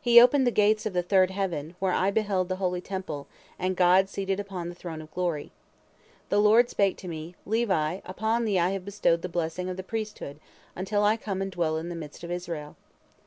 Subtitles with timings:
[0.00, 3.26] He opened the gates of the third heaven, where I beheld the holy Temple,
[3.58, 5.52] and God seated upon the Throne of Glory.
[6.30, 9.82] The Lord spake to me: 'Levi, upon thee have I bestowed the blessing of the
[9.82, 10.40] priesthood,
[10.74, 12.76] until I come and dwell in the midst of Israel.'